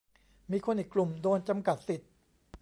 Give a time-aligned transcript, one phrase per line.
[0.51, 2.11] มีคนอีกกลุ่มโดนจำกัดสิทธิ์